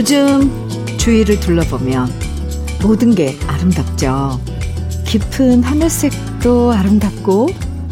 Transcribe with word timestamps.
요즘 0.00 0.50
주위를 0.96 1.40
둘러보면 1.40 2.10
모든 2.80 3.14
게 3.14 3.38
아름답죠. 3.46 4.40
깊은 5.04 5.62
하늘색도 5.62 6.72
아름답고 6.72 7.50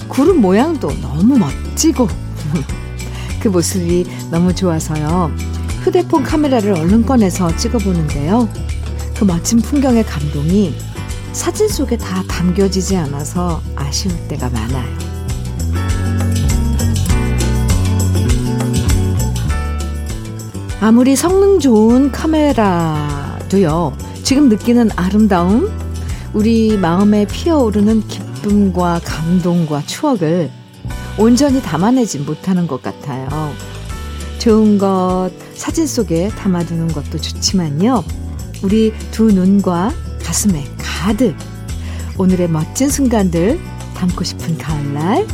구름 0.09 0.41
모양도 0.41 0.91
너무 1.03 1.37
멋지고 1.37 2.09
그 3.41 3.49
모습이 3.49 4.07
너무 4.31 4.55
좋아서요. 4.55 5.31
휴대폰 5.85 6.23
카메라를 6.23 6.73
얼른 6.73 7.05
꺼내서 7.05 7.55
찍어보는데요. 7.57 8.49
그 9.19 9.25
멋진 9.25 9.59
풍경의 9.59 10.05
감동이 10.05 10.75
사진 11.33 11.69
속에 11.69 11.99
다 11.99 12.25
담겨지지 12.27 12.97
않아서 12.97 13.61
아쉬울 13.77 14.17
때가 14.29 14.49
많아요. 14.49 15.18
아무리 20.81 21.17
성능 21.17 21.59
좋은 21.59 22.13
카메라도요, 22.13 23.97
지금 24.23 24.49
느끼는 24.49 24.91
아름다움, 24.95 25.69
우리 26.33 26.77
마음에 26.77 27.27
피어오르는 27.27 28.07
기쁨과 28.07 29.01
감동과 29.05 29.83
추억을 29.87 30.51
온전히 31.19 31.61
담아내지 31.61 32.21
못하는 32.21 32.69
것 32.69 32.81
같아요. 32.81 33.29
좋은 34.39 34.79
것 34.79 35.31
사진 35.55 35.85
속에 35.85 36.29
담아두는 36.29 36.89
것도 36.89 37.19
좋지만요. 37.19 38.05
우리 38.63 38.93
두 39.11 39.33
눈과 39.33 39.93
가슴에 40.23 40.65
가득 40.79 41.35
오늘의 42.19 42.51
멋진 42.51 42.89
순간들 42.89 43.59
담고 43.97 44.23
싶은 44.23 44.59
가을날 44.59 45.27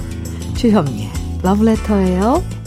주현미의 0.56 1.10
러브레터예요. 1.42 2.63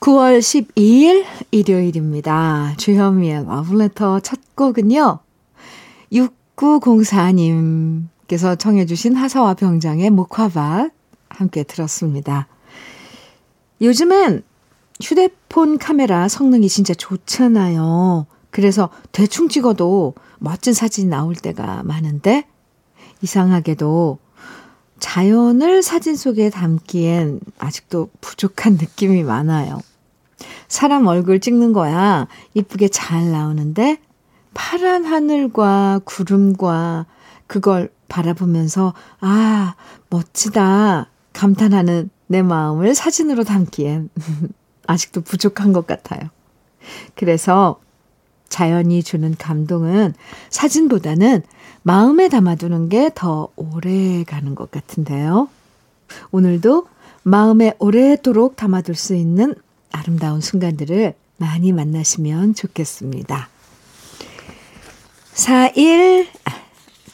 9월 0.00 0.38
12일 0.38 1.24
일요일입니다. 1.50 2.72
주현미의 2.78 3.44
러브레터 3.44 4.20
첫 4.20 4.40
곡은요. 4.54 5.18
6904님께서 6.10 8.58
청해 8.58 8.86
주신 8.86 9.14
하사와 9.14 9.52
병장의 9.52 10.08
목화밭 10.08 10.90
함께 11.28 11.64
들었습니다. 11.64 12.48
요즘엔 13.82 14.42
휴대폰 15.02 15.76
카메라 15.76 16.28
성능이 16.28 16.70
진짜 16.70 16.94
좋잖아요. 16.94 18.24
그래서 18.48 18.88
대충 19.12 19.50
찍어도 19.50 20.14
멋진 20.38 20.72
사진이 20.72 21.08
나올 21.08 21.34
때가 21.34 21.82
많은데 21.82 22.46
이상하게도 23.20 24.18
자연을 24.98 25.82
사진 25.82 26.16
속에 26.16 26.48
담기엔 26.48 27.40
아직도 27.58 28.08
부족한 28.22 28.78
느낌이 28.80 29.24
많아요. 29.24 29.78
사람 30.70 31.08
얼굴 31.08 31.40
찍는 31.40 31.72
거야 31.72 32.28
이쁘게 32.54 32.88
잘 32.88 33.32
나오는데 33.32 33.98
파란 34.54 35.04
하늘과 35.04 36.00
구름과 36.04 37.06
그걸 37.48 37.90
바라보면서 38.08 38.94
아, 39.20 39.74
멋지다 40.08 41.10
감탄하는 41.32 42.08
내 42.28 42.42
마음을 42.42 42.94
사진으로 42.94 43.42
담기엔 43.42 44.10
아직도 44.86 45.22
부족한 45.22 45.72
것 45.72 45.86
같아요. 45.88 46.20
그래서 47.16 47.80
자연이 48.48 49.02
주는 49.02 49.34
감동은 49.36 50.14
사진보다는 50.50 51.42
마음에 51.82 52.28
담아두는 52.28 52.88
게 52.88 53.10
더 53.12 53.48
오래 53.56 54.22
가는 54.22 54.54
것 54.54 54.70
같은데요. 54.70 55.48
오늘도 56.30 56.86
마음에 57.24 57.74
오래도록 57.80 58.54
담아둘 58.54 58.94
수 58.94 59.16
있는 59.16 59.54
아름다운 59.92 60.40
순간들을 60.40 61.14
많이 61.36 61.72
만나시면 61.72 62.54
좋겠습니다. 62.54 63.48
41, 65.32 66.28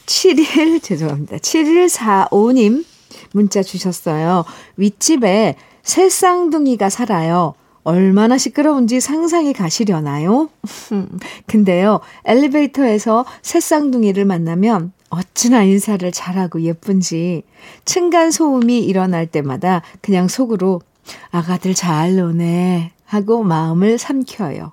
71, 0.06 0.80
죄송합니다. 0.82 1.36
7145님 1.36 2.84
문자 3.32 3.62
주셨어요. 3.62 4.44
윗집에 4.76 5.56
새 5.82 6.08
쌍둥이가 6.08 6.90
살아요. 6.90 7.54
얼마나 7.84 8.36
시끄러운지 8.36 8.98
상상이 9.00 9.52
가시려나요? 9.52 10.50
근데요, 11.46 12.00
엘리베이터에서 12.24 13.24
새 13.42 13.60
쌍둥이를 13.60 14.24
만나면 14.24 14.92
어찌나 15.08 15.62
인사를 15.62 16.10
잘하고 16.10 16.62
예쁜지 16.62 17.44
층간 17.84 18.32
소음이 18.32 18.80
일어날 18.80 19.26
때마다 19.26 19.82
그냥 20.00 20.26
속으로 20.26 20.80
아가들 21.30 21.74
잘 21.74 22.16
노네 22.16 22.92
하고 23.04 23.42
마음을 23.42 23.98
삼켜요. 23.98 24.72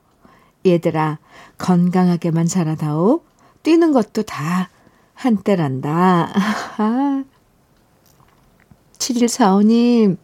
얘들아, 0.65 1.19
건강하게만 1.57 2.47
자라다오. 2.47 3.21
뛰는 3.63 3.91
것도 3.91 4.23
다 4.23 4.69
한때란다. 5.13 6.33
7145님, 8.97 10.17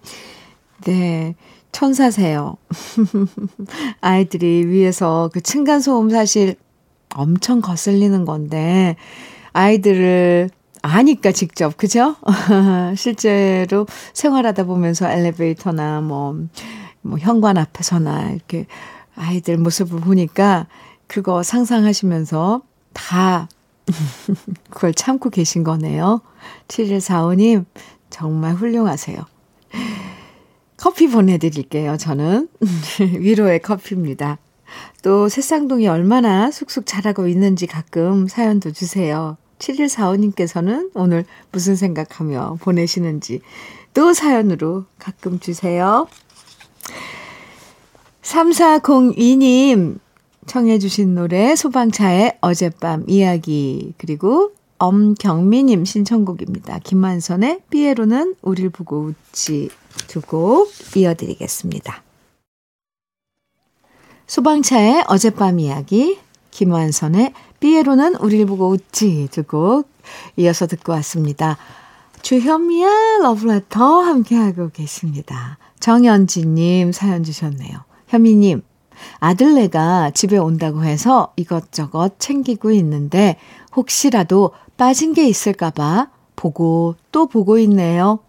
네. 0.85 1.35
천사세요. 1.71 2.57
아이들이 4.01 4.65
위에서 4.65 5.29
그 5.31 5.41
층간소음 5.41 6.09
사실 6.09 6.55
엄청 7.15 7.61
거슬리는 7.61 8.25
건데, 8.25 8.95
아이들을 9.53 10.49
아니까 10.81 11.31
직접, 11.31 11.77
그죠? 11.77 12.15
실제로 12.95 13.85
생활하다 14.13 14.63
보면서 14.63 15.09
엘리베이터나 15.09 16.01
뭐, 16.01 16.35
뭐, 17.01 17.17
현관 17.17 17.57
앞에서나 17.57 18.31
이렇게 18.31 18.65
아이들 19.15 19.57
모습을 19.57 19.99
보니까 19.99 20.67
그거 21.07 21.43
상상하시면서 21.43 22.61
다 22.93 23.49
그걸 24.69 24.93
참고 24.93 25.29
계신 25.29 25.63
거네요. 25.63 26.21
7145님, 26.67 27.65
정말 28.09 28.55
훌륭하세요. 28.55 29.17
커피 30.77 31.07
보내드릴게요, 31.07 31.97
저는. 31.97 32.47
위로의 33.19 33.59
커피입니다. 33.61 34.37
또 35.01 35.27
새쌍둥이 35.27 35.87
얼마나 35.87 36.51
쑥쑥 36.51 36.85
자라고 36.85 37.27
있는지 37.27 37.67
가끔 37.67 38.27
사연도 38.27 38.71
주세요. 38.71 39.37
7145님께서는 39.59 40.91
오늘 40.93 41.25
무슨 41.51 41.75
생각하며 41.75 42.57
보내시는지 42.61 43.41
또 43.93 44.13
사연으로 44.13 44.85
가끔 44.97 45.39
주세요. 45.39 46.07
3402님 48.21 49.99
청해 50.45 50.79
주신 50.79 51.15
노래 51.15 51.55
소방차의 51.55 52.37
어젯밤 52.41 53.03
이야기 53.07 53.93
그리고 53.97 54.51
엄경미님 54.79 55.85
신청곡입니다. 55.85 56.79
김만선의 56.79 57.61
삐에로는 57.69 58.35
우릴 58.41 58.69
보고 58.69 59.11
웃지 59.31 59.69
두 60.07 60.21
곡 60.21 60.71
이어드리겠습니다. 60.95 62.03
소방차의 64.27 65.05
어젯밤 65.07 65.59
이야기, 65.59 66.19
김완선의 66.51 67.33
삐에로는 67.59 68.15
우릴 68.15 68.45
보고 68.45 68.69
웃지 68.69 69.27
두 69.31 69.43
곡 69.43 69.89
이어서 70.37 70.67
듣고 70.67 70.91
왔습니다. 70.93 71.57
주현미의 72.21 73.19
러브레터 73.21 74.01
함께하고 74.01 74.69
계십니다. 74.69 75.57
정연지님 75.79 76.91
사연 76.91 77.23
주셨네요. 77.23 77.79
현미님, 78.07 78.61
아들네가 79.19 80.11
집에 80.11 80.37
온다고 80.37 80.83
해서 80.83 81.31
이것저것 81.37 82.19
챙기고 82.19 82.71
있는데 82.71 83.37
혹시라도 83.75 84.51
빠진 84.77 85.13
게 85.13 85.27
있을까봐 85.27 86.09
보고 86.35 86.95
또 87.11 87.27
보고 87.27 87.57
있네요. 87.59 88.19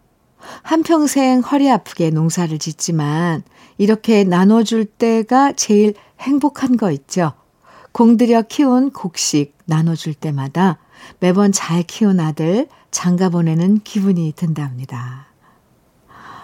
한평생 0.62 1.40
허리 1.40 1.70
아프게 1.70 2.10
농사를 2.10 2.56
짓지만 2.58 3.42
이렇게 3.78 4.24
나눠줄 4.24 4.84
때가 4.84 5.52
제일 5.52 5.94
행복한 6.20 6.76
거 6.76 6.90
있죠. 6.92 7.32
공들여 7.92 8.42
키운 8.42 8.90
곡식 8.90 9.56
나눠줄 9.66 10.14
때마다 10.14 10.78
매번 11.18 11.52
잘 11.52 11.82
키운 11.82 12.20
아들 12.20 12.68
장가 12.90 13.28
보내는 13.28 13.80
기분이 13.80 14.32
든답니다. 14.36 15.26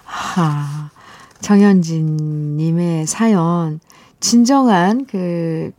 하, 0.04 0.90
정현진님의 1.40 3.06
사연, 3.06 3.81
진정한 4.20 5.06
그 5.06 5.72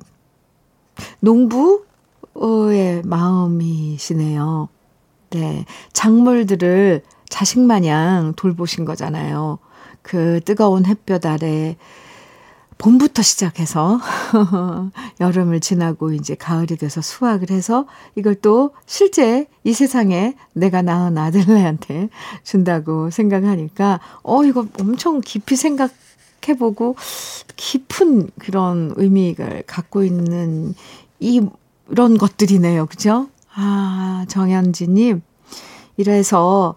농부의 1.20 3.02
마음이시네요. 3.04 4.70
네. 5.32 5.66
작물들을 5.94 7.04
자식 7.30 7.60
마냥 7.60 8.34
돌보신 8.36 8.86
거잖아요. 8.86 9.60
그 10.02 10.40
뜨거운 10.46 10.86
햇볕 10.86 11.26
아래 11.26 11.76
봄부터 12.78 13.22
시작해서 13.22 14.00
여름을 15.20 15.60
지나고 15.60 16.14
이제 16.14 16.36
가을이 16.36 16.78
돼서 16.78 17.02
수확을 17.02 17.50
해서 17.50 17.88
이걸 18.16 18.36
또 18.36 18.72
실제 18.86 19.48
이 19.64 19.74
세상에 19.74 20.36
내가 20.54 20.82
낳은 20.82 21.18
아들네한테 21.18 22.10
준다고 22.44 23.10
생각하니까 23.10 24.00
어 24.24 24.44
이거 24.44 24.68
엄청 24.80 25.22
깊이 25.22 25.56
생각해 25.56 25.92
생각해보고 26.48 26.96
깊은 27.56 28.32
그런 28.40 28.94
의미를 28.96 29.64
갖고 29.68 30.04
있는 30.04 30.74
이, 31.20 31.42
이런 31.90 32.18
것들이네요. 32.18 32.86
그죠? 32.86 33.30
아, 33.54 34.26
정현지님. 34.30 35.22
이래서, 35.98 36.76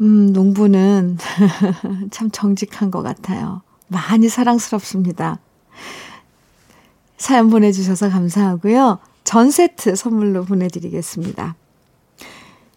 음, 0.00 0.32
농부는 0.32 1.18
참 2.10 2.30
정직한 2.30 2.90
것 2.90 3.02
같아요. 3.02 3.62
많이 3.92 4.28
사랑스럽습니다. 4.28 5.38
사연 7.16 7.50
보내주셔서 7.50 8.10
감사하고요. 8.10 8.98
전 9.22 9.50
세트 9.50 9.94
선물로 9.94 10.44
보내드리겠습니다. 10.44 11.54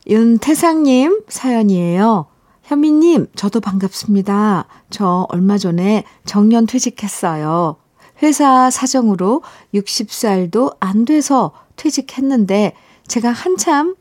윤태상님 0.08 1.24
사연이에요. 1.28 2.28
현미님, 2.64 3.28
저도 3.36 3.60
반갑습니다. 3.60 4.66
저 4.90 5.26
얼마 5.30 5.58
전에 5.58 6.04
정년 6.26 6.66
퇴직했어요. 6.66 7.78
회사 8.22 8.70
사정으로 8.70 9.42
60살도 9.74 10.76
안 10.80 11.06
돼서 11.06 11.52
퇴직했는데 11.76 12.74
제가 13.08 13.32
한참 13.32 13.96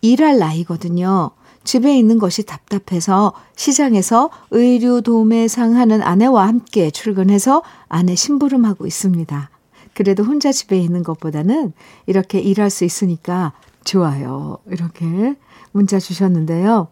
일할 0.00 0.38
나이거든요. 0.38 1.30
집에 1.68 1.98
있는 1.98 2.18
것이 2.18 2.44
답답해서 2.44 3.34
시장에서 3.54 4.30
의류 4.50 5.02
도매상 5.02 5.76
하는 5.76 6.00
아내와 6.00 6.48
함께 6.48 6.90
출근해서 6.90 7.62
아내 7.88 8.14
심부름하고 8.14 8.86
있습니다. 8.86 9.50
그래도 9.92 10.24
혼자 10.24 10.50
집에 10.50 10.78
있는 10.78 11.02
것보다는 11.02 11.74
이렇게 12.06 12.40
일할 12.40 12.70
수 12.70 12.86
있으니까 12.86 13.52
좋아요. 13.84 14.56
이렇게 14.70 15.36
문자 15.72 15.98
주셨는데요. 15.98 16.88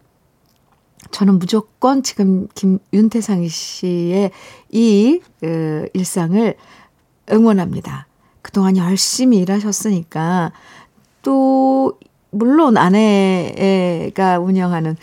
저는 1.09 1.39
무조건 1.39 2.03
지금 2.03 2.47
김 2.53 2.77
윤태상 2.93 3.47
씨의 3.47 4.29
이 4.69 5.21
그, 5.39 5.89
일상을 5.95 6.55
응원합니다. 7.31 8.05
그동안 8.43 8.77
열심히 8.77 9.39
일하셨으니까 9.39 10.51
또 11.23 11.97
물론 12.31 12.77
아내가 12.77 14.39
운영하는 14.39 14.95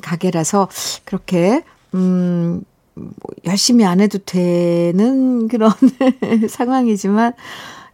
가게라서 0.00 0.68
그렇게 1.04 1.62
음뭐 1.94 2.62
열심히 3.44 3.84
안 3.84 4.00
해도 4.00 4.18
되는 4.18 5.48
그런 5.48 5.72
상황이지만 6.48 7.32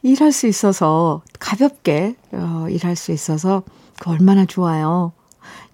일할 0.03 0.33
수 0.33 0.47
있어서 0.47 1.23
가볍게 1.39 2.15
어, 2.33 2.67
일할 2.71 2.97
수 2.97 3.13
있어서 3.13 3.63
그 4.01 4.11
얼마나 4.11 4.45
좋아요. 4.45 5.13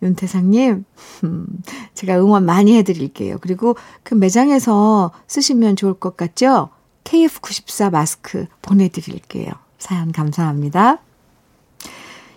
윤태상님, 0.02 0.84
음, 1.24 1.46
제가 1.94 2.18
응원 2.18 2.44
많이 2.44 2.76
해드릴게요. 2.76 3.38
그리고 3.40 3.76
그 4.02 4.14
매장에서 4.14 5.12
쓰시면 5.26 5.76
좋을 5.76 5.94
것 5.94 6.16
같죠? 6.16 6.70
KF94 7.04 7.90
마스크 7.90 8.46
보내드릴게요. 8.62 9.52
사연 9.78 10.12
감사합니다. 10.12 10.98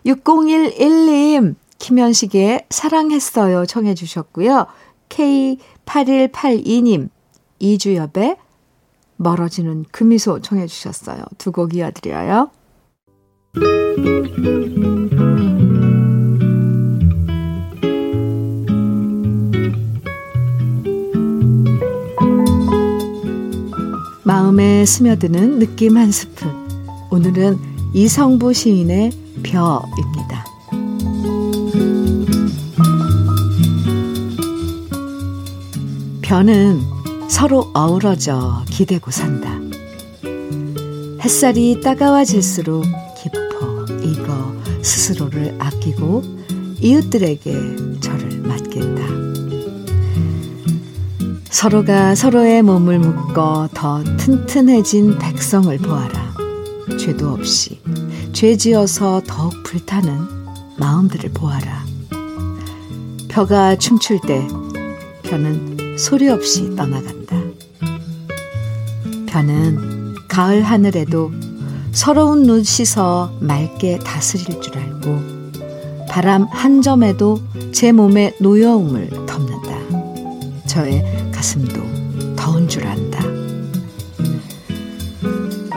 6011님, 0.07 1.55
김현식의 1.79 2.65
사랑했어요 2.69 3.65
청해 3.65 3.93
주셨고요. 3.93 4.67
K8182님, 5.09 7.09
이주엽의 7.59 8.37
멀어지는 9.17 9.83
금미소 9.91 10.41
청해 10.41 10.67
주셨어요. 10.67 11.23
두 11.37 11.51
곡 11.51 11.75
이어드려요. 11.75 12.51
마음에 24.23 24.85
스며드는 24.85 25.59
느낌 25.59 25.97
한 25.97 26.11
스푼. 26.11 26.49
오늘은 27.11 27.57
이성부 27.93 28.53
시인의 28.53 29.26
벼입니다. 29.47 30.45
벼는 36.21 36.81
서로 37.29 37.71
어우러져 37.73 38.63
기대고 38.69 39.11
산다. 39.11 39.57
햇살이 41.21 41.79
따가워질수록 41.81 42.83
깊어 43.21 43.85
익어 44.03 44.53
스스로를 44.81 45.55
아끼고 45.59 46.23
이웃들에게 46.81 47.99
저를 48.01 48.41
맡긴다. 48.41 49.07
서로가 51.49 52.15
서로의 52.15 52.61
몸을 52.61 52.99
묶어 52.99 53.69
더 53.73 54.03
튼튼해진 54.17 55.17
백성을 55.17 55.75
보아라. 55.77 56.35
죄도 56.99 57.29
없이 57.29 57.79
죄 58.37 58.55
지어서 58.55 59.23
더욱 59.25 59.63
불타는 59.63 60.13
마음들을 60.77 61.31
보아라. 61.33 61.83
벼가 63.27 63.75
춤출 63.75 64.19
때 64.27 64.47
벼는 65.23 65.97
소리 65.97 66.29
없이 66.29 66.75
떠나간다. 66.75 67.35
벼는 69.25 70.13
가을 70.27 70.61
하늘에도 70.61 71.31
서러운 71.91 72.43
눈 72.43 72.63
씻어 72.63 73.35
맑게 73.39 73.97
다스릴 74.05 74.61
줄 74.61 74.77
알고 74.77 75.19
바람 76.07 76.43
한 76.43 76.83
점에도 76.83 77.41
제 77.71 77.91
몸의 77.91 78.35
노여움을 78.39 79.09
덮는다. 79.25 80.67
저의 80.67 81.31
가슴도 81.31 81.86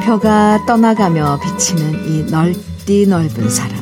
벼가 0.01 0.65
떠나가며 0.67 1.39
비치는 1.41 2.09
이 2.09 2.31
넓디 2.31 3.07
넓은 3.07 3.49
사랑. 3.49 3.81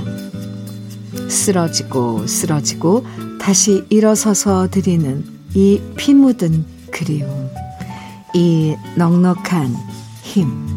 쓰러지고 1.29 2.27
쓰러지고 2.27 3.05
다시 3.41 3.85
일어서서 3.89 4.69
드리는 4.71 5.25
이 5.55 5.81
피 5.97 6.15
묻은 6.15 6.65
그리움. 6.91 7.49
이 8.35 8.75
넉넉한 8.97 9.75
힘. 10.23 10.69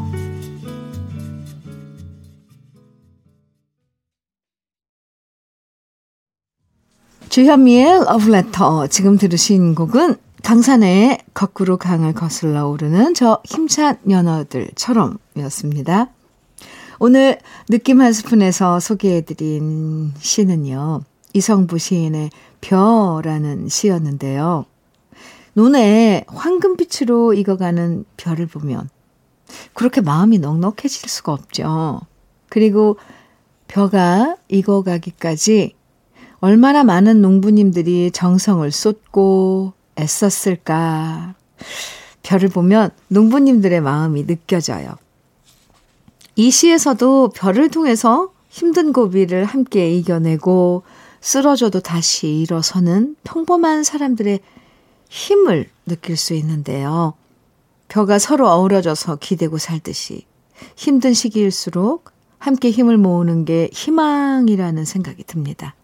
주현미의 7.29 8.03
러브레터. 8.05 8.88
지금 8.88 9.17
들으신 9.17 9.74
곡은 9.75 10.15
강산의 10.43 11.19
거꾸로 11.33 11.77
강을 11.77 12.13
거슬러 12.13 12.67
오르는 12.67 13.13
저 13.13 13.41
힘찬 13.45 13.98
연어들처럼 14.10 15.17
이었습니다. 15.38 16.10
오늘 17.00 17.39
느낌 17.69 18.01
한 18.01 18.12
스푼에서 18.12 18.79
소개해드린 18.79 20.13
시는요. 20.19 21.01
이성부 21.33 21.77
시인의 21.77 22.31
벼라는 22.60 23.69
시였는데요. 23.69 24.65
눈에 25.55 26.25
황금빛으로 26.27 27.33
익어가는 27.33 28.05
별을 28.17 28.45
보면 28.48 28.89
그렇게 29.74 30.01
마음이 30.01 30.39
넉넉해질 30.39 31.10
수가 31.10 31.33
없죠. 31.33 32.01
그리고 32.50 32.98
벼가 33.67 34.36
익어가기까지 34.50 35.75
얼마나 36.39 36.83
많은 36.83 37.21
농부님들이 37.21 38.12
정성을 38.12 38.69
쏟고 38.71 39.74
애썼을까. 39.98 41.36
별을 42.24 42.50
보면 42.50 42.91
농부님들의 43.07 43.81
마음이 43.81 44.27
느껴져요. 44.27 44.95
이 46.36 46.50
시에서도 46.50 47.29
별을 47.29 47.69
통해서 47.69 48.31
힘든 48.50 48.93
고비를 48.93 49.45
함께 49.45 49.91
이겨내고 49.95 50.83
쓰러져도 51.19 51.79
다시 51.81 52.27
일어서는 52.27 53.15
평범한 53.24 53.83
사람들의 53.83 54.39
힘을 55.10 55.69
느낄 55.86 56.17
수 56.17 56.33
있는데요. 56.33 57.13
벼가 57.88 58.19
서로 58.19 58.50
어우러져서 58.50 59.17
기대고 59.17 59.57
살듯이 59.57 60.25
힘든 60.75 61.13
시기일수록 61.13 62.12
함께 62.39 62.71
힘을 62.71 62.98
모으는 62.98 63.45
게 63.45 63.69
희망이라는 63.71 64.86
생각이 64.86 65.24
듭니다. 65.25 65.75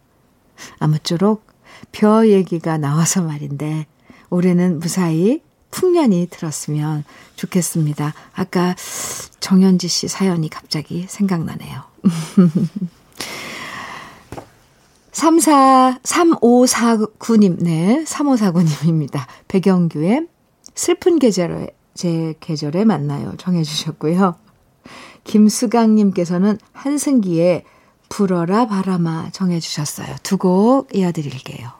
아무쪼록 0.79 1.45
벼 1.91 2.27
얘기가 2.27 2.77
나와서 2.77 3.21
말인데 3.21 3.85
올해는 4.29 4.79
무사히 4.79 5.41
풍년이 5.71 6.27
들었으면 6.31 7.03
좋겠습니다. 7.35 8.13
아까 8.33 8.75
정현지 9.39 9.87
씨 9.87 10.07
사연이 10.07 10.49
갑자기 10.49 11.05
생각나네요. 11.07 11.83
34, 15.11 15.99
3549님, 16.03 17.57
네, 17.63 18.03
3549님입니다. 18.05 19.25
백영규의 19.47 20.27
슬픈 20.75 21.17
계절에, 21.17 21.69
제 21.95 22.35
계절에 22.39 22.85
만나요. 22.85 23.33
정해주셨고요. 23.37 24.35
김수강님께서는 25.23 26.59
한승기의 26.71 27.63
불어라 28.09 28.67
바람아 28.67 29.31
정해주셨어요. 29.31 30.15
두 30.23 30.37
곡 30.37 30.95
이어드릴게요. 30.95 31.71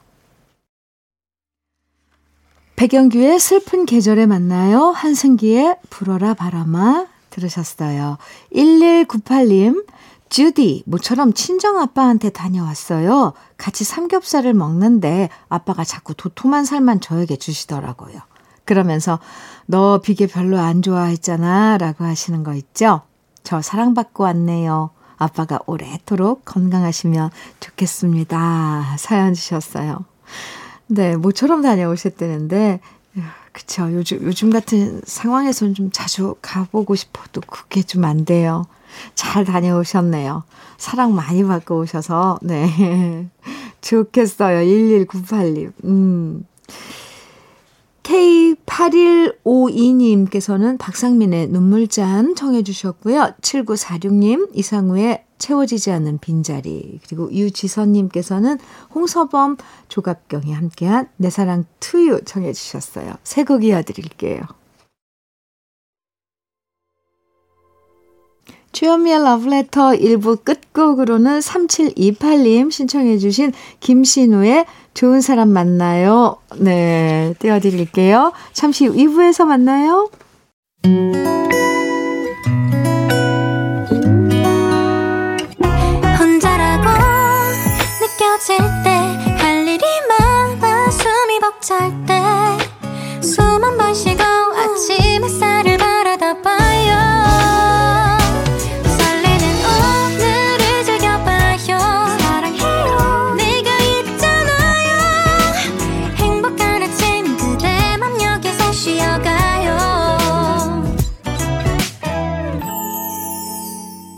백영규의 2.77 3.39
슬픈 3.39 3.87
계절에 3.87 4.27
만나요. 4.27 4.91
한승기의 4.91 5.77
불어라 5.89 6.35
바람아 6.35 7.07
들으셨어요. 7.31 8.19
1198님, 8.53 9.83
주디, 10.29 10.83
모처럼 10.85 11.33
친정아빠한테 11.33 12.29
다녀왔어요. 12.29 13.33
같이 13.57 13.83
삼겹살을 13.83 14.53
먹는데 14.53 15.29
아빠가 15.49 15.83
자꾸 15.83 16.13
도톰한 16.13 16.65
살만 16.65 17.01
저에게 17.01 17.35
주시더라고요. 17.35 18.19
그러면서 18.63 19.17
너 19.65 19.99
비계 19.99 20.27
별로 20.27 20.59
안 20.59 20.83
좋아했잖아 20.83 21.79
라고 21.79 22.03
하시는 22.03 22.43
거 22.43 22.53
있죠? 22.53 23.01
저 23.41 23.59
사랑받고 23.59 24.23
왔네요. 24.23 24.91
아빠가 25.17 25.59
오래도록 25.65 26.45
건강하시면 26.45 27.31
좋겠습니다. 27.59 28.97
사연 28.99 29.33
주셨어요. 29.33 30.05
네, 30.87 31.15
모처럼 31.15 31.61
다녀오셨다는데, 31.61 32.79
그쵸. 33.51 33.91
요즘, 33.91 34.21
요즘 34.23 34.49
같은 34.51 35.01
상황에서는 35.03 35.73
좀 35.73 35.89
자주 35.91 36.35
가보고 36.41 36.95
싶어도 36.95 37.41
그게 37.41 37.81
좀 37.81 38.05
안 38.05 38.23
돼요. 38.23 38.65
잘 39.15 39.43
다녀오셨네요. 39.45 40.43
사랑 40.77 41.15
많이 41.15 41.43
받고 41.43 41.79
오셔서, 41.79 42.37
네. 42.43 43.27
좋겠어요. 43.81 44.59
1198님. 44.59 45.71
음. 45.85 46.45
K8152님께서는 48.03 50.77
박상민의 50.77 51.47
눈물잔 51.47 52.35
청해 52.35 52.61
주셨고요. 52.63 53.31
7946님, 53.41 54.49
이상우의 54.53 55.23
채워지지 55.37 55.91
않는 55.91 56.19
빈자리. 56.19 56.99
그리고 57.07 57.31
유지선님께서는 57.31 58.57
홍서범, 58.93 59.57
조갑경이 59.87 60.53
함께한 60.53 61.09
내 61.17 61.29
사랑 61.29 61.65
투유 61.79 62.21
청해 62.25 62.53
주셨어요. 62.53 63.13
새곡 63.23 63.63
이어드릴게요. 63.63 64.41
주현미의 68.71 69.23
러브레터 69.23 69.91
1부 69.93 70.43
끝곡으로는 70.43 71.39
3728님 71.39 72.71
신청해 72.71 73.17
주신 73.17 73.51
김신우의 73.79 74.65
좋은 74.93 75.21
사람 75.21 75.49
만나요. 75.49 76.37
네, 76.57 77.33
띄워드릴게요. 77.39 78.33
잠시 78.53 78.85
후 78.85 78.93
2부에서 78.93 79.45
만나요. 79.45 80.09
느껴질 88.37 88.57
때 88.83 88.89
할 89.39 89.67
일이 89.67 89.83
많아 90.07 90.91
숨이 90.91 91.39
벅찰 91.39 91.89
때 92.05 92.13
숨 93.21 93.63
한 93.63 93.77
번 93.77 93.93
쉬고 93.95 94.21
아침 94.23 95.23
햇살을 95.23 95.77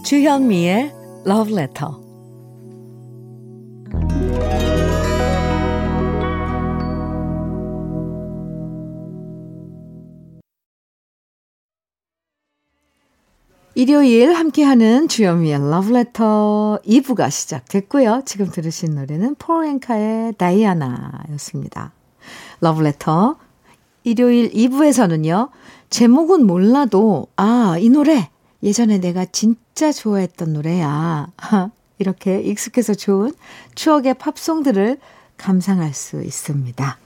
주현미의 0.04 0.92
Letter. 1.52 2.09
일요일 13.80 14.34
함께하는 14.34 15.08
주현미의 15.08 15.56
Letter 15.56 16.80
2부가 16.86 17.32
시작됐고요. 17.32 18.24
지금 18.26 18.52
들으신 18.52 18.96
노래는 18.96 19.36
폴앤카의 19.36 20.34
다이아나였습니다. 20.34 21.94
Letter 22.62 23.36
일요일 24.04 24.52
2부에서는요. 24.52 25.52
제목은 25.90 26.46
몰라도 26.46 27.28
아, 27.38 27.78
이 27.80 27.88
노래 27.88 28.30
예전에 28.64 29.00
내가 29.00 29.24
진짜 29.24 29.94
좋아했던 29.94 30.52
노래야. 30.52 31.30
이렇게 32.00 32.42
익숙해서 32.42 32.94
좋은 32.94 33.32
추억의 33.76 34.16
팝송들을 34.16 34.98
감상할 35.38 35.94
수 35.94 36.22
있습니다. 36.22 36.98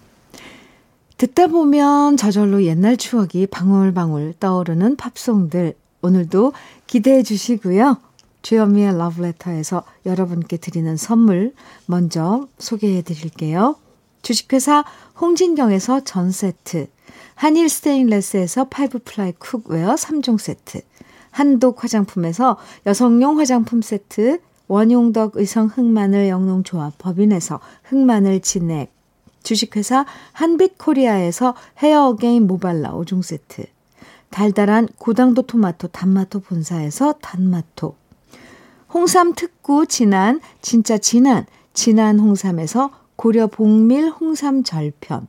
듣다 1.17 1.45
보면 1.45 2.17
저절로 2.17 2.63
옛날 2.63 2.97
추억이 2.97 3.45
방울방울 3.45 4.33
떠오르는 4.39 4.95
팝송들 4.95 5.75
오늘도 6.03 6.51
기대해 6.85 7.23
주시고요. 7.23 7.97
주현미의 8.41 8.97
러브레터에서 8.97 9.83
여러분께 10.05 10.57
드리는 10.57 10.97
선물 10.97 11.53
먼저 11.85 12.47
소개해 12.59 13.01
드릴게요. 13.03 13.77
주식회사 14.21 14.83
홍진경에서 15.19 16.01
전 16.01 16.29
세트, 16.29 16.87
한일 17.35 17.69
스테인레스에서 17.69 18.65
five 18.65 18.99
ply 19.05 19.31
cookware 19.39 19.95
3종 19.95 20.37
세트, 20.37 20.81
한독 21.31 21.83
화장품에서 21.83 22.57
여성용 22.85 23.39
화장품 23.39 23.81
세트, 23.81 24.39
원용덕 24.67 25.37
의성 25.37 25.67
흑마늘 25.67 26.27
영농조합 26.27 26.97
법인에서 26.97 27.61
흑마늘 27.83 28.41
진액, 28.41 28.93
주식회사 29.43 30.05
한빛코리아에서 30.33 31.55
헤어 31.79 32.07
어게인 32.07 32.45
모발라 32.47 32.91
5종 32.91 33.23
세트, 33.23 33.65
달달한 34.33 34.87
고당도 34.97 35.43
토마토 35.43 35.89
단마토 35.89 36.39
본사에서 36.39 37.13
단마토, 37.21 37.95
홍삼 38.91 39.35
특구 39.35 39.85
진한 39.85 40.41
진짜 40.59 40.97
진한 40.97 41.45
진한 41.73 42.17
홍삼에서 42.17 42.89
고려 43.15 43.45
봉밀 43.45 44.09
홍삼 44.09 44.63
절편, 44.63 45.27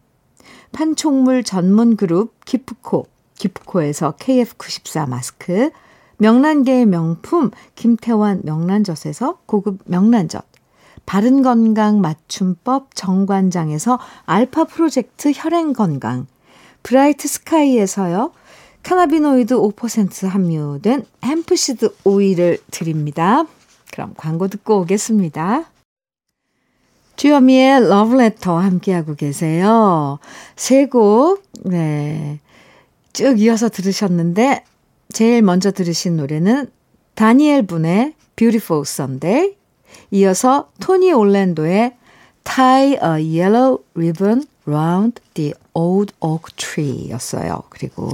판촉물 0.72 1.44
전문 1.44 1.96
그룹 1.96 2.32
기프코, 2.46 3.06
기프코에서 3.34 4.12
KF94 4.12 5.06
마스크, 5.06 5.70
명란계의 6.16 6.86
명품 6.86 7.50
김태환 7.74 8.40
명란젓에서 8.42 9.40
고급 9.44 9.80
명란젓, 9.84 10.46
바른 11.04 11.42
건강 11.42 12.00
맞춤법 12.00 12.94
정관장에서 12.94 13.98
알파 14.24 14.64
프로젝트 14.64 15.30
혈행 15.34 15.74
건강, 15.74 16.26
브라이트 16.82 17.28
스카이에서요, 17.28 18.32
cannabinoid 18.84 19.56
5% 19.56 20.28
함유된 20.28 21.06
hemp 21.24 21.59
seed 21.59 21.94
오일을 22.04 22.58
드립니다. 22.70 23.44
그럼 23.90 24.12
광고 24.14 24.46
듣고 24.46 24.80
오겠습니다. 24.80 25.64
주여미의 27.16 27.88
러브레터 27.88 28.58
함께하고 28.58 29.14
계세요. 29.14 30.18
세 30.54 30.86
곡, 30.86 31.42
네. 31.64 32.40
쭉 33.14 33.40
이어서 33.40 33.70
들으셨는데, 33.70 34.64
제일 35.12 35.40
먼저 35.40 35.70
들으신 35.70 36.16
노래는 36.16 36.68
다니엘 37.14 37.66
분의 37.66 38.12
Beautiful 38.36 38.82
Sunday, 38.82 39.54
이어서 40.10 40.68
토니 40.80 41.12
올랜도의 41.12 41.96
Tie 42.42 42.98
a 43.02 43.40
Yellow 43.40 43.78
Ribbon 43.94 44.44
Round 44.66 45.22
the 45.32 45.54
Old 45.72 46.12
Oak 46.20 46.54
Tree 46.56 47.08
였어요. 47.10 47.62
그리고 47.70 48.10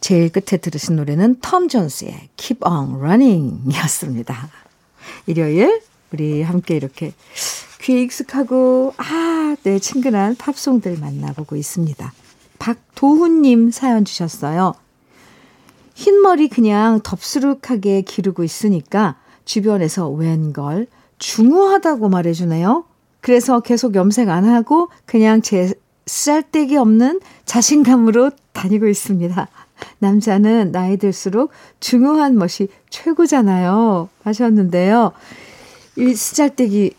제일 0.00 0.30
끝에 0.30 0.58
들으신 0.58 0.96
노래는 0.96 1.40
톰 1.40 1.68
존스의 1.68 2.30
Keep 2.36 2.66
on 2.66 2.96
Running 2.96 3.62
이었습니다. 3.72 4.48
일요일 5.26 5.82
우리 6.12 6.42
함께 6.42 6.76
이렇게 6.76 7.12
귀에 7.82 8.02
익숙하고 8.02 8.94
아, 8.96 9.56
네, 9.62 9.78
친근한 9.78 10.36
팝송들 10.36 10.98
만나보고 10.98 11.56
있습니다. 11.56 12.12
박도훈님 12.58 13.70
사연 13.70 14.04
주셨어요. 14.04 14.74
흰머리 15.94 16.48
그냥 16.48 17.00
덥수룩하게 17.02 18.02
기르고 18.02 18.44
있으니까 18.44 19.16
주변에서 19.44 20.08
웬걸 20.08 20.86
중후하다고 21.18 22.08
말해주네요. 22.08 22.84
그래서 23.20 23.60
계속 23.60 23.94
염색 23.94 24.28
안 24.28 24.46
하고 24.46 24.88
그냥 25.04 25.42
제 25.42 25.74
쌀데기 26.06 26.76
없는 26.76 27.20
자신감으로 27.44 28.30
다니고 28.60 28.86
있습니다. 28.88 29.48
남자는 29.98 30.72
나이 30.72 30.96
들수록 30.98 31.50
중후한 31.80 32.36
멋이 32.36 32.68
최고잖아요. 32.90 34.08
하셨는데요. 34.22 35.12
이 35.96 36.14
쓰잘데기 36.14 36.92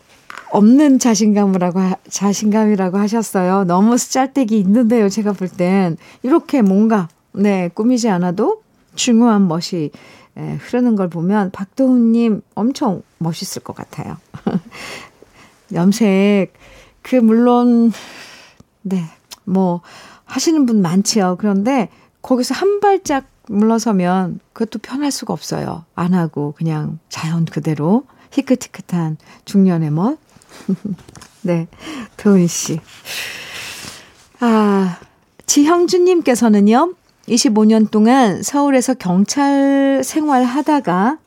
없는 0.50 0.98
자신감이라고, 0.98 1.80
자신감이라고 2.10 2.98
하셨어요. 2.98 3.64
너무 3.64 3.96
쓰잘데기 3.96 4.58
있는데요. 4.58 5.08
제가 5.08 5.32
볼 5.32 5.48
땐. 5.48 5.96
이렇게 6.22 6.62
뭔가, 6.62 7.08
네, 7.32 7.70
꾸미지 7.72 8.08
않아도 8.08 8.62
중후한 8.94 9.48
멋이 9.48 9.90
예, 10.38 10.54
흐르는 10.60 10.96
걸 10.96 11.08
보면 11.08 11.50
박도훈님 11.50 12.40
엄청 12.54 13.02
멋있을 13.18 13.62
것 13.62 13.76
같아요. 13.76 14.16
염색, 15.74 16.54
그, 17.02 17.16
물론, 17.16 17.92
네, 18.80 19.04
뭐, 19.44 19.82
하시는 20.32 20.64
분 20.64 20.80
많지요. 20.80 21.36
그런데 21.38 21.90
거기서 22.22 22.54
한 22.54 22.80
발짝 22.80 23.26
물러서면 23.48 24.40
그것도 24.54 24.78
편할 24.78 25.10
수가 25.10 25.34
없어요. 25.34 25.84
안 25.94 26.14
하고 26.14 26.54
그냥 26.56 26.98
자연 27.10 27.44
그대로 27.44 28.04
희끗희끗한 28.30 29.18
중년의 29.44 29.90
멋. 29.90 30.16
네, 31.42 31.68
도은 32.16 32.46
씨. 32.46 32.80
아, 34.40 34.98
지형준님께서는요, 35.44 36.94
25년 37.28 37.90
동안 37.90 38.42
서울에서 38.42 38.94
경찰 38.94 40.00
생활 40.02 40.44
하다가 40.44 41.18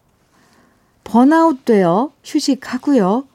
번아웃 1.04 1.64
되어 1.64 2.12
휴직하고요. 2.24 3.26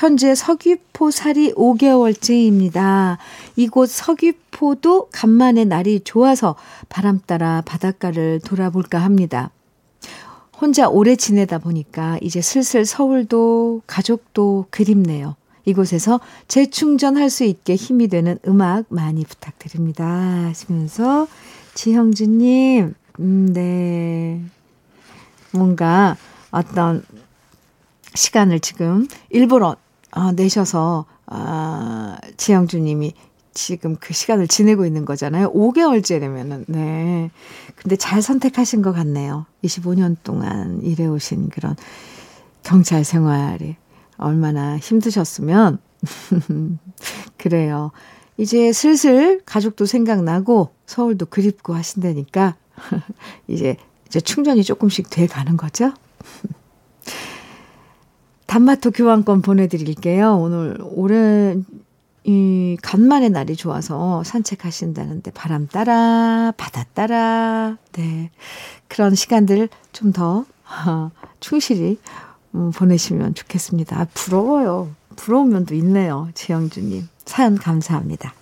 현재 0.00 0.34
서귀포 0.34 1.10
살이 1.10 1.52
5개월째입니다. 1.52 3.18
이곳 3.56 3.90
서귀포도 3.90 5.10
간만에 5.12 5.66
날이 5.66 6.00
좋아서 6.00 6.56
바람 6.88 7.20
따라 7.26 7.60
바닷가를 7.66 8.40
돌아볼까 8.40 8.98
합니다. 8.98 9.50
혼자 10.58 10.88
오래 10.88 11.16
지내다 11.16 11.58
보니까 11.58 12.16
이제 12.22 12.40
슬슬 12.40 12.86
서울도 12.86 13.82
가족도 13.86 14.68
그립네요. 14.70 15.36
이곳에서 15.66 16.18
재충전할 16.48 17.28
수 17.28 17.44
있게 17.44 17.74
힘이 17.74 18.08
되는 18.08 18.38
음악 18.48 18.86
많이 18.88 19.22
부탁드립니다. 19.24 20.06
하시면서 20.06 21.28
지형주님, 21.74 22.94
음, 23.18 23.52
네. 23.52 24.40
뭔가 25.52 26.16
어떤 26.50 27.04
시간을 28.14 28.60
지금 28.60 29.06
일부러 29.28 29.76
아, 30.10 30.32
내셔서, 30.32 31.06
아, 31.26 32.18
지영주 32.36 32.78
님이 32.78 33.14
지금 33.52 33.96
그 33.96 34.14
시간을 34.14 34.48
지내고 34.48 34.86
있는 34.86 35.04
거잖아요. 35.04 35.52
5개월째라면은, 35.52 36.64
네. 36.68 37.30
근데 37.76 37.96
잘 37.96 38.22
선택하신 38.22 38.82
것 38.82 38.92
같네요. 38.92 39.46
25년 39.64 40.16
동안 40.22 40.80
일해오신 40.82 41.48
그런 41.50 41.76
경찰 42.62 43.04
생활이 43.04 43.76
얼마나 44.16 44.76
힘드셨으면. 44.78 45.78
그래요. 47.36 47.90
이제 48.36 48.72
슬슬 48.72 49.42
가족도 49.44 49.84
생각나고 49.84 50.70
서울도 50.86 51.26
그립고 51.26 51.74
하신다니까 51.74 52.56
이제 53.48 53.76
이제 54.06 54.20
충전이 54.20 54.64
조금씩 54.64 55.10
돼 55.10 55.26
가는 55.26 55.56
거죠. 55.56 55.92
단마토 58.50 58.90
교환권 58.90 59.42
보내드릴게요. 59.42 60.36
오늘 60.36 60.76
오랜 60.82 61.64
이 62.24 62.76
간만에 62.82 63.28
날이 63.28 63.54
좋아서 63.54 64.24
산책하신다는데 64.24 65.30
바람 65.30 65.68
따라 65.68 66.52
바다 66.56 66.84
따라 66.92 67.76
네 67.92 68.30
그런 68.88 69.14
시간들 69.14 69.68
좀 69.92 70.12
더 70.12 70.44
충실히 71.38 71.98
음, 72.56 72.72
보내시면 72.72 73.34
좋겠습니다. 73.34 74.00
아, 74.00 74.06
부러워요. 74.12 74.90
부러운 75.14 75.50
면도 75.50 75.76
있네요. 75.76 76.28
지영주님 76.34 77.08
사연 77.24 77.56
감사합니다. 77.56 78.34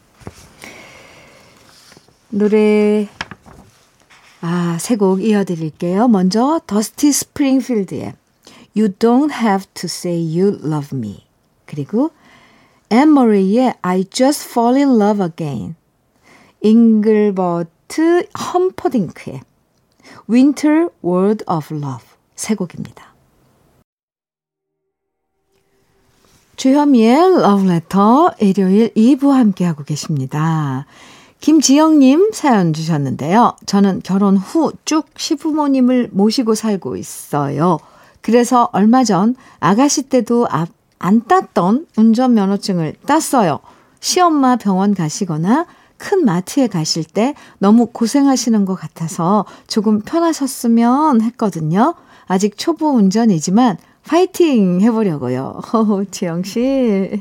노래 2.30 3.08
아, 4.40 4.78
세 4.80 4.96
곡 4.96 5.22
이어드릴게요. 5.22 6.08
먼저 6.08 6.60
더스티 6.66 7.12
스프링필드의 7.12 8.14
You 8.78 8.90
don't 8.90 9.32
have 9.32 9.66
to 9.74 9.86
say 9.86 10.14
you 10.14 10.60
love 10.62 10.96
me. 10.96 11.26
그리고 11.66 12.12
앤 12.90 13.13
머레이의 13.13 13.74
I 13.82 14.04
just 14.04 14.48
fall 14.48 14.76
in 14.76 15.00
love 15.00 15.20
again. 15.20 15.74
잉글버트 16.60 18.28
험퍼딩크의 18.38 19.40
Winter 20.30 20.90
World 21.04 21.44
of 21.48 21.74
Love 21.74 22.06
세 22.36 22.54
곡입니다. 22.54 23.14
주현미의 26.54 27.40
러브레터 27.40 28.34
일요일 28.40 28.94
2부 28.94 29.30
함께하고 29.30 29.82
계십니다. 29.82 30.86
김지영님 31.40 32.30
사연 32.32 32.72
주셨는데요. 32.72 33.56
저는 33.66 34.02
결혼 34.04 34.36
후 34.36 34.72
쭉 34.84 35.06
시부모님을 35.16 36.10
모시고 36.12 36.54
살고 36.54 36.96
있어요. 36.96 37.78
그래서 38.20 38.68
얼마 38.72 39.04
전 39.04 39.34
아가씨 39.60 40.02
때도 40.04 40.48
안 40.98 41.24
땄던 41.24 41.86
운전면허증을 41.96 42.94
땄어요. 43.06 43.60
시엄마 44.00 44.56
병원 44.56 44.94
가시거나 44.94 45.66
큰 45.96 46.24
마트에 46.24 46.68
가실 46.68 47.04
때 47.04 47.34
너무 47.58 47.86
고생하시는 47.86 48.64
것 48.64 48.74
같아서 48.74 49.44
조금 49.66 50.00
편하셨으면 50.00 51.20
했거든요. 51.22 51.94
아직 52.26 52.56
초보 52.56 52.90
운전이지만 52.90 53.78
파이팅 54.06 54.80
해보려고요. 54.80 55.60
지영씨. 56.10 57.20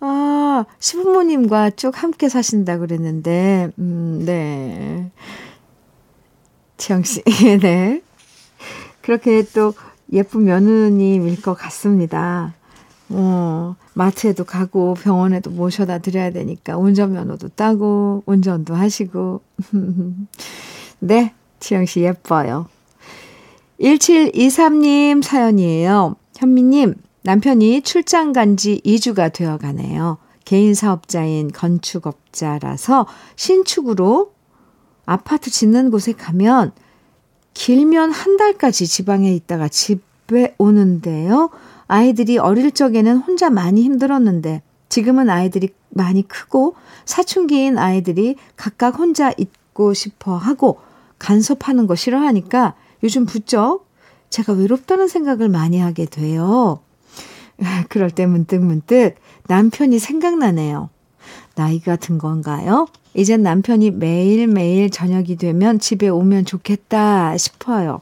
아, 0.00 0.64
시부모님과 0.80 1.70
쭉 1.70 2.02
함께 2.02 2.28
사신다 2.28 2.78
그랬는데, 2.78 3.70
음, 3.78 4.22
네. 4.26 5.10
지영씨, 6.76 7.22
네. 7.62 8.02
그렇게 9.04 9.44
또 9.54 9.74
예쁜 10.12 10.44
며느님일 10.44 11.42
것 11.42 11.52
같습니다. 11.54 12.54
어, 13.10 13.76
마트에도 13.92 14.44
가고 14.44 14.94
병원에도 14.94 15.50
모셔다 15.50 15.98
드려야 15.98 16.30
되니까 16.30 16.78
운전면허도 16.78 17.48
따고 17.50 18.22
운전도 18.24 18.74
하시고. 18.74 19.42
네, 21.00 21.34
지영 21.60 21.84
씨 21.84 22.00
예뻐요. 22.00 22.66
1723님 23.78 25.22
사연이에요. 25.22 26.16
현미님, 26.38 26.94
남편이 27.24 27.82
출장 27.82 28.32
간 28.32 28.56
지 28.56 28.80
2주가 28.86 29.30
되어 29.30 29.58
가네요. 29.58 30.16
개인 30.46 30.72
사업자인 30.72 31.50
건축업자라서 31.52 33.06
신축으로 33.36 34.32
아파트 35.04 35.50
짓는 35.50 35.90
곳에 35.90 36.12
가면 36.12 36.72
길면 37.54 38.10
한 38.10 38.36
달까지 38.36 38.86
지방에 38.86 39.32
있다가 39.34 39.68
집에 39.68 40.54
오는데요. 40.58 41.50
아이들이 41.86 42.38
어릴 42.38 42.72
적에는 42.72 43.18
혼자 43.18 43.50
많이 43.50 43.82
힘들었는데 43.82 44.62
지금은 44.88 45.30
아이들이 45.30 45.70
많이 45.90 46.26
크고 46.26 46.74
사춘기인 47.04 47.78
아이들이 47.78 48.36
각각 48.56 48.98
혼자 48.98 49.32
있고 49.36 49.94
싶어 49.94 50.36
하고 50.36 50.80
간섭하는 51.18 51.86
거 51.86 51.94
싫어하니까 51.94 52.74
요즘 53.02 53.26
부쩍 53.26 53.86
제가 54.30 54.52
외롭다는 54.52 55.08
생각을 55.08 55.48
많이 55.48 55.78
하게 55.78 56.06
돼요. 56.06 56.80
그럴 57.88 58.10
때 58.10 58.26
문득 58.26 58.60
문득 58.60 59.14
남편이 59.46 59.98
생각나네요. 59.98 60.90
나이가 61.54 61.96
든 61.96 62.18
건가요? 62.18 62.86
이젠 63.14 63.42
남편이 63.42 63.92
매일매일 63.92 64.90
저녁이 64.90 65.36
되면 65.36 65.78
집에 65.78 66.08
오면 66.08 66.46
좋겠다 66.46 67.36
싶어요. 67.36 68.00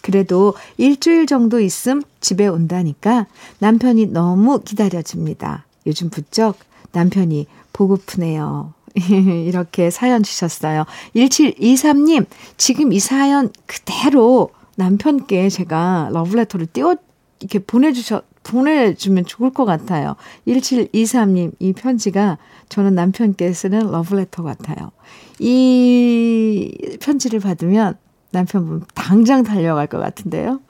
그래도 0.00 0.54
일주일 0.76 1.26
정도 1.26 1.60
있음 1.60 2.02
집에 2.20 2.46
온다니까 2.46 3.26
남편이 3.58 4.06
너무 4.06 4.60
기다려집니다. 4.60 5.66
요즘 5.86 6.10
부쩍 6.10 6.58
남편이 6.92 7.46
보고프네요. 7.72 8.72
이렇게 9.46 9.90
사연 9.90 10.22
주셨어요. 10.22 10.84
1723님, 11.14 12.26
지금 12.56 12.92
이 12.92 12.98
사연 12.98 13.52
그대로 13.66 14.50
남편께 14.76 15.48
제가 15.48 16.10
러브레터를 16.12 16.66
띄워, 16.66 16.96
이렇게 17.40 17.58
보내주셔, 17.58 18.22
보내주면 18.48 19.24
좋을 19.26 19.50
것 19.50 19.64
같아요. 19.64 20.16
1723님, 20.46 21.52
이 21.58 21.72
편지가 21.72 22.38
저는 22.68 22.94
남편께 22.94 23.52
쓰는 23.52 23.90
러브레터 23.90 24.42
같아요. 24.42 24.90
이 25.38 26.96
편지를 27.00 27.40
받으면 27.40 27.96
남편분 28.30 28.84
당장 28.94 29.42
달려갈 29.42 29.86
것 29.86 29.98
같은데요. 29.98 30.60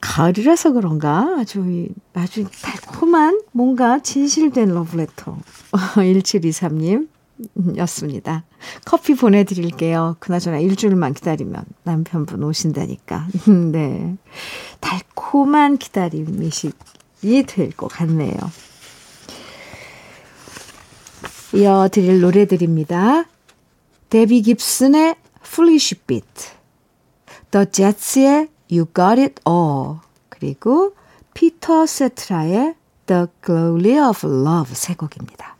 가을이라서 0.00 0.72
그런가 0.72 1.36
아주 1.38 1.88
아주 2.14 2.46
달콤한 2.62 3.40
뭔가 3.52 3.98
진실된 3.98 4.72
러브레터 4.72 5.38
1723님 5.72 7.08
였습니다. 7.76 8.44
커피 8.84 9.14
보내드릴게요. 9.14 10.16
그나저나 10.20 10.58
일주일만 10.58 11.14
기다리면 11.14 11.64
남편분 11.84 12.42
오신다니까. 12.42 13.26
네. 13.72 14.16
달콤한 14.80 15.78
기다림이 15.78 16.50
될 17.46 17.72
것 17.76 17.88
같네요. 17.88 18.34
이어드릴 21.54 22.20
노래들입니다. 22.20 23.24
데비 24.10 24.42
깁슨의 24.42 25.16
Foolish 25.44 25.94
Beat, 26.06 26.50
The 27.50 27.66
Jets의 27.70 28.48
You 28.70 28.86
Got 28.94 29.20
It 29.20 29.34
All, 29.48 29.98
그리고 30.28 30.94
피터 31.34 31.86
세트라의 31.86 32.74
The 33.06 33.26
Glory 33.44 34.08
of 34.08 34.26
Love 34.26 34.74
세 34.74 34.94
곡입니다. 34.94 35.55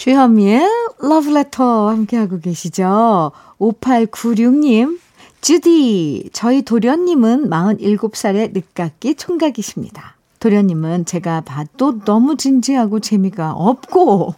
주현미의 0.00 0.66
러브레터 1.00 1.90
함께하고 1.90 2.40
계시죠? 2.40 3.32
5896님, 3.58 4.98
주디, 5.42 6.30
저희 6.32 6.62
도련님은 6.62 7.50
47살의 7.50 8.54
늦깎이 8.54 9.16
총각이십니다. 9.16 10.16
도련님은 10.38 11.04
제가 11.04 11.42
봐도 11.42 12.02
너무 12.06 12.38
진지하고 12.38 13.00
재미가 13.00 13.52
없고, 13.52 14.32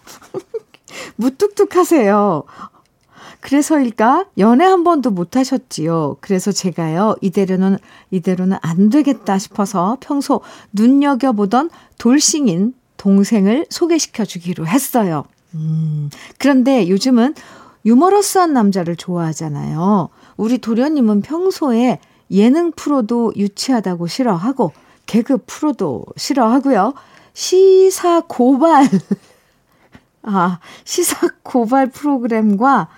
무뚝뚝하세요. 1.14 2.42
그래서일까? 3.40 4.25
연애 4.38 4.64
한 4.64 4.83
번도 4.83 5.12
못 5.12 5.37
하셨지요. 5.37 6.16
그래서 6.20 6.51
제가요, 6.51 7.14
이대로는, 7.20 7.79
이대로는 8.11 8.57
안 8.62 8.90
되겠다 8.90 9.38
싶어서 9.38 9.96
평소 10.01 10.40
눈여겨보던 10.72 11.70
돌싱인 11.98 12.75
동생을 12.96 13.66
소개시켜 13.70 14.25
주기로 14.25 14.66
했어요. 14.66 15.22
음, 15.54 16.10
그런데 16.38 16.88
요즘은 16.88 17.34
유머러스한 17.84 18.52
남자를 18.52 18.96
좋아하잖아요. 18.96 20.08
우리 20.36 20.58
도련님은 20.58 21.22
평소에 21.22 21.98
예능 22.30 22.72
프로도 22.72 23.34
유치하다고 23.36 24.06
싫어하고, 24.06 24.72
개그 25.06 25.38
프로도 25.46 26.06
싫어하고요. 26.16 26.94
시사 27.34 28.22
고발, 28.28 28.88
아, 30.22 30.60
시사 30.84 31.28
고발 31.42 31.88
프로그램과 31.88 32.88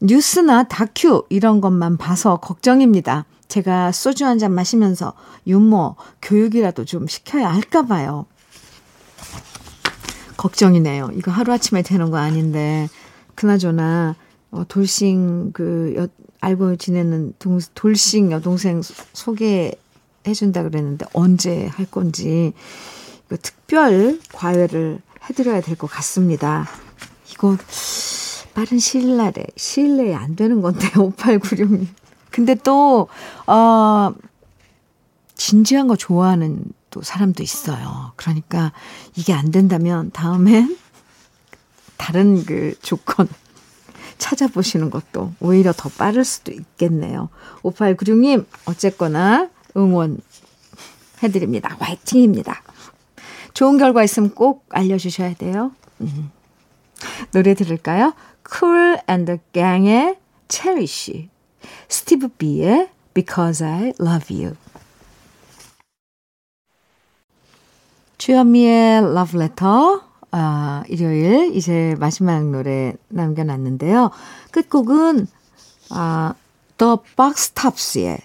뉴스나 0.00 0.64
다큐 0.64 1.24
이런 1.30 1.60
것만 1.60 1.96
봐서 1.96 2.36
걱정입니다. 2.36 3.24
제가 3.48 3.92
소주 3.92 4.26
한 4.26 4.38
잔 4.38 4.52
마시면서 4.52 5.14
유머, 5.46 5.96
교육이라도 6.20 6.84
좀 6.84 7.06
시켜야 7.06 7.52
할까 7.52 7.82
봐요. 7.86 8.26
걱정이네요. 10.46 11.10
이거 11.14 11.30
하루아침에 11.30 11.82
되는 11.82 12.10
거 12.10 12.18
아닌데. 12.18 12.88
그나저나, 13.34 14.14
어, 14.52 14.64
돌싱, 14.68 15.50
그, 15.52 15.94
여, 15.96 16.08
알고 16.40 16.76
지내는 16.76 17.34
동, 17.38 17.58
돌싱 17.74 18.30
여동생 18.30 18.80
소개해준다 19.12 20.62
그랬는데 20.62 21.06
언제 21.12 21.66
할 21.66 21.86
건지, 21.86 22.52
이거 23.26 23.36
특별 23.42 24.20
과외를 24.32 25.00
해드려야 25.28 25.60
될 25.60 25.76
것 25.76 25.90
같습니다. 25.90 26.68
이거, 27.32 27.56
빠른 28.54 28.78
시일 28.78 29.16
날에, 29.16 29.44
시일 29.56 29.96
내에 29.96 30.14
안 30.14 30.36
되는 30.36 30.62
건데, 30.62 30.86
5896님. 30.94 31.86
근데 32.30 32.54
또, 32.54 33.08
어, 33.46 34.12
진지한 35.34 35.88
거 35.88 35.96
좋아하는 35.96 36.62
또 36.96 37.02
사람도 37.02 37.42
있어요. 37.42 38.12
그러니까 38.16 38.72
이게 39.16 39.34
안 39.34 39.50
된다면 39.50 40.10
다음엔 40.12 40.78
다른 41.98 42.42
그 42.46 42.74
조건 42.80 43.28
찾아보시는 44.16 44.88
것도 44.88 45.34
오히려 45.40 45.74
더 45.76 45.90
빠를 45.90 46.24
수도 46.24 46.52
있겠네요. 46.52 47.28
5896님, 47.62 48.46
어쨌거나 48.64 49.50
응원 49.76 50.22
해드립니다. 51.22 51.76
화이팅입니다. 51.78 52.62
좋은 53.52 53.76
결과 53.76 54.02
있으면 54.02 54.34
꼭 54.34 54.64
알려주셔야 54.70 55.34
돼요. 55.34 55.72
음. 56.00 56.30
노래 57.32 57.52
들을까요? 57.52 58.14
Cool 58.50 59.00
and 59.06 59.26
the 59.26 59.38
Gang의 59.52 60.16
Cherish, 60.48 61.28
스티브 61.88 62.28
비의 62.28 62.88
Because 63.12 63.62
I 63.62 63.92
Love 64.00 64.34
You. 64.34 64.56
주현미의 68.26 69.04
Love 69.04 69.40
Letter, 69.40 70.00
아, 70.32 70.82
일요일 70.88 71.54
이제 71.54 71.94
마지막 72.00 72.44
노래 72.50 72.94
남겨놨는데요. 73.06 74.10
끝곡은 74.50 75.28
아, 75.90 76.34
The 76.76 76.96
Box 77.16 77.52
Tops의 77.52 78.18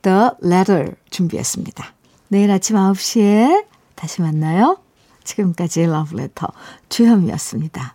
The 0.00 0.30
Letter 0.42 0.94
준비했습니다. 1.10 1.92
내일 2.28 2.50
아침 2.50 2.76
9시에 2.76 3.66
다시 3.96 4.22
만나요. 4.22 4.78
지금까지 5.24 5.82
Letter 6.18 6.48
주현미였습니다. 6.88 7.94